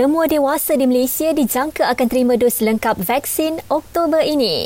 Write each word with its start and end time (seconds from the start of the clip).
Semua 0.00 0.24
dewasa 0.24 0.80
di 0.80 0.88
Malaysia 0.88 1.28
dijangka 1.28 1.84
akan 1.92 2.06
terima 2.08 2.32
dos 2.40 2.64
lengkap 2.64 3.04
vaksin 3.04 3.60
Oktober 3.68 4.24
ini. 4.24 4.64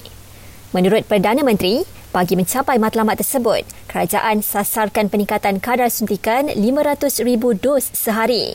Menurut 0.70 1.10
Perdana 1.10 1.42
Menteri, 1.42 1.82
bagi 2.14 2.38
mencapai 2.38 2.78
matlamat 2.78 3.18
tersebut, 3.18 3.66
kerajaan 3.90 4.46
sasarkan 4.46 5.10
peningkatan 5.10 5.58
kadar 5.58 5.90
suntikan 5.90 6.54
500,000 6.54 7.50
dos 7.58 7.90
sehari. 7.90 8.54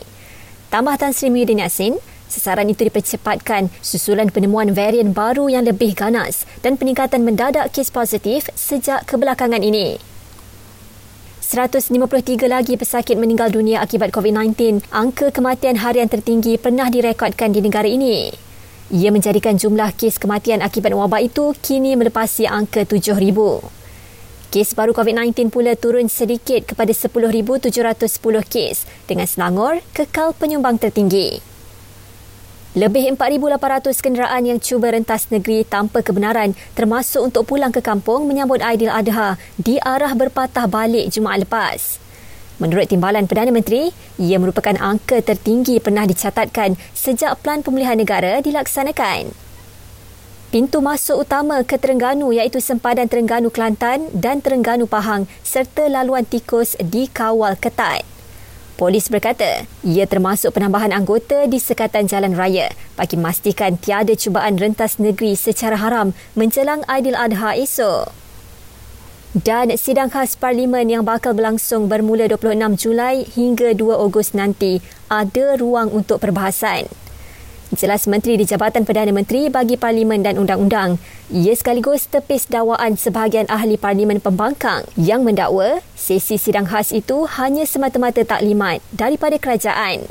Tambah 0.72 0.96
Tan 0.96 1.12
Sri 1.12 1.28
Muhyiddin 1.28 1.60
Yassin, 1.60 2.00
sasaran 2.32 2.72
itu 2.72 2.88
dipercepatkan 2.88 3.68
susulan 3.84 4.32
penemuan 4.32 4.72
varian 4.72 5.12
baru 5.12 5.52
yang 5.52 5.68
lebih 5.68 5.92
ganas 5.92 6.48
dan 6.64 6.80
peningkatan 6.80 7.28
mendadak 7.28 7.76
kes 7.76 7.92
positif 7.92 8.48
sejak 8.56 9.04
kebelakangan 9.04 9.60
ini. 9.60 10.00
153 11.50 12.46
lagi 12.46 12.78
pesakit 12.78 13.18
meninggal 13.18 13.50
dunia 13.50 13.82
akibat 13.82 14.14
COVID-19. 14.14 14.86
Angka 14.94 15.34
kematian 15.34 15.82
harian 15.82 16.06
tertinggi 16.06 16.54
pernah 16.54 16.86
direkodkan 16.86 17.50
di 17.50 17.58
negara 17.58 17.90
ini. 17.90 18.30
Ia 18.94 19.10
menjadikan 19.10 19.58
jumlah 19.58 19.98
kes 19.98 20.22
kematian 20.22 20.62
akibat 20.62 20.94
wabak 20.94 21.26
itu 21.26 21.50
kini 21.58 21.98
melepasi 21.98 22.46
angka 22.46 22.86
7,000. 22.86 23.66
Kes 24.54 24.78
baru 24.78 24.94
COVID-19 24.94 25.50
pula 25.50 25.74
turun 25.74 26.06
sedikit 26.06 26.70
kepada 26.70 26.94
10,710 26.94 27.66
kes 28.46 28.86
dengan 29.10 29.26
Selangor 29.26 29.82
kekal 29.90 30.30
penyumbang 30.38 30.78
tertinggi. 30.78 31.49
Lebih 32.70 33.18
4,800 33.18 33.98
kenderaan 33.98 34.46
yang 34.46 34.62
cuba 34.62 34.94
rentas 34.94 35.26
negeri 35.26 35.66
tanpa 35.66 36.06
kebenaran 36.06 36.54
termasuk 36.78 37.18
untuk 37.18 37.50
pulang 37.50 37.74
ke 37.74 37.82
kampung 37.82 38.30
menyambut 38.30 38.62
Aidiladha 38.62 39.34
di 39.58 39.82
arah 39.82 40.14
berpatah 40.14 40.70
balik 40.70 41.10
Jumaat 41.10 41.42
lepas. 41.42 41.98
Menurut 42.62 42.86
Timbalan 42.86 43.26
Perdana 43.26 43.50
Menteri, 43.50 43.90
ia 44.22 44.38
merupakan 44.38 44.78
angka 44.78 45.18
tertinggi 45.18 45.82
pernah 45.82 46.06
dicatatkan 46.06 46.78
sejak 46.94 47.42
Pelan 47.42 47.66
Pemulihan 47.66 47.98
Negara 47.98 48.38
dilaksanakan. 48.38 49.34
Pintu 50.54 50.78
masuk 50.78 51.26
utama 51.26 51.66
ke 51.66 51.74
Terengganu 51.74 52.30
iaitu 52.30 52.62
sempadan 52.62 53.10
Terengganu 53.10 53.50
Kelantan 53.50 54.06
dan 54.14 54.38
Terengganu 54.38 54.86
Pahang 54.86 55.26
serta 55.42 55.90
laluan 55.90 56.22
tikus 56.22 56.78
dikawal 56.78 57.58
ketat. 57.58 58.09
Polis 58.80 59.12
berkata, 59.12 59.68
ia 59.84 60.08
termasuk 60.08 60.56
penambahan 60.56 60.96
anggota 60.96 61.44
di 61.44 61.60
sekatan 61.60 62.08
jalan 62.08 62.32
raya 62.32 62.72
bagi 62.96 63.20
memastikan 63.20 63.76
tiada 63.76 64.16
cubaan 64.16 64.56
rentas 64.56 64.96
negeri 64.96 65.36
secara 65.36 65.76
haram 65.76 66.16
menjelang 66.32 66.80
Aidiladha 66.88 67.60
esok. 67.60 68.08
Dan 69.36 69.76
sidang 69.76 70.08
khas 70.08 70.32
Parlimen 70.32 70.88
yang 70.88 71.04
bakal 71.04 71.36
berlangsung 71.36 71.92
bermula 71.92 72.24
26 72.24 72.80
Julai 72.80 73.28
hingga 73.28 73.76
2 73.76 74.00
Ogos 74.00 74.32
nanti 74.32 74.80
ada 75.12 75.60
ruang 75.60 75.92
untuk 75.92 76.16
perbahasan. 76.24 76.88
Jelas 77.70 78.10
Menteri 78.10 78.34
di 78.34 78.42
Jabatan 78.42 78.82
Perdana 78.82 79.14
Menteri 79.14 79.46
bagi 79.46 79.78
Parlimen 79.78 80.26
dan 80.26 80.42
Undang-Undang. 80.42 80.98
Ia 81.30 81.54
sekaligus 81.54 82.10
tepis 82.10 82.50
dakwaan 82.50 82.98
sebahagian 82.98 83.46
ahli 83.46 83.78
Parlimen 83.78 84.18
pembangkang 84.18 84.82
yang 84.98 85.22
mendakwa 85.22 85.78
sesi 85.94 86.34
sidang 86.34 86.66
khas 86.66 86.90
itu 86.90 87.30
hanya 87.38 87.62
semata-mata 87.62 88.26
taklimat 88.26 88.82
daripada 88.90 89.38
kerajaan. 89.38 90.02